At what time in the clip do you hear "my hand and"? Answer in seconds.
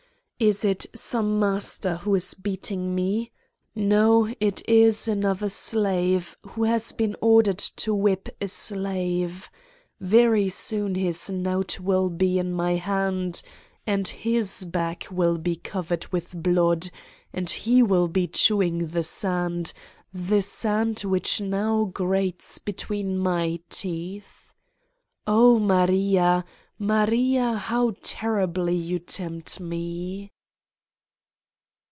12.53-14.07